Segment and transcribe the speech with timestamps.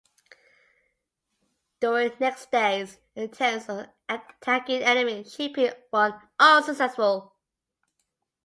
[1.79, 7.35] During next days, attempts at attacking enemy shipping were unsuccessful.